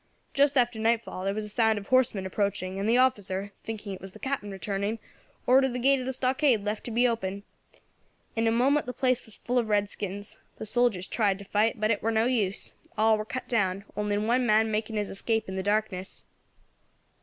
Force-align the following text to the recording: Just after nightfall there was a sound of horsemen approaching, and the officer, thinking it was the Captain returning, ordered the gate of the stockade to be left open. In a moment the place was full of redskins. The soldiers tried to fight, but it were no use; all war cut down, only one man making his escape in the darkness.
Just 0.33 0.57
after 0.57 0.79
nightfall 0.79 1.25
there 1.25 1.33
was 1.35 1.45
a 1.45 1.49
sound 1.49 1.77
of 1.77 1.89
horsemen 1.89 2.25
approaching, 2.25 2.79
and 2.79 2.89
the 2.89 2.97
officer, 2.97 3.51
thinking 3.63 3.93
it 3.93 4.01
was 4.01 4.13
the 4.13 4.17
Captain 4.17 4.49
returning, 4.49 4.97
ordered 5.45 5.73
the 5.73 5.77
gate 5.77 5.99
of 5.99 6.07
the 6.07 6.11
stockade 6.11 6.55
to 6.65 6.89
be 6.91 7.07
left 7.07 7.11
open. 7.15 7.43
In 8.35 8.47
a 8.47 8.51
moment 8.51 8.87
the 8.87 8.93
place 8.93 9.23
was 9.27 9.35
full 9.37 9.59
of 9.59 9.69
redskins. 9.69 10.39
The 10.57 10.65
soldiers 10.65 11.07
tried 11.07 11.37
to 11.37 11.45
fight, 11.45 11.79
but 11.79 11.91
it 11.91 12.01
were 12.01 12.09
no 12.09 12.25
use; 12.25 12.73
all 12.97 13.15
war 13.15 13.25
cut 13.25 13.47
down, 13.47 13.85
only 13.95 14.17
one 14.17 14.43
man 14.47 14.71
making 14.71 14.95
his 14.95 15.11
escape 15.11 15.47
in 15.47 15.55
the 15.55 15.61
darkness. 15.61 16.23